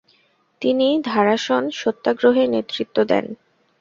[0.61, 3.25] তিনি ধারাসন সত্যাগ্রহে নেতৃত্ব দেন।